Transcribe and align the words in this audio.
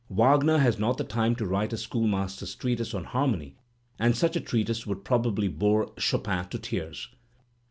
Wagner 0.09 0.57
has 0.57 0.79
not 0.79 0.97
time 1.09 1.35
to 1.35 1.45
write 1.45 1.71
a 1.73 1.77
school 1.77 2.07
master's 2.07 2.55
treatise 2.55 2.95
on 2.95 3.03
harmony, 3.03 3.55
and 3.99 4.17
such 4.17 4.35
a 4.35 4.41
treatise 4.41 4.87
would 4.87 5.05
probably 5.05 5.47
bore 5.47 5.91
Chopin 5.99 6.45
to 6.49 6.57
tears. 6.57 7.09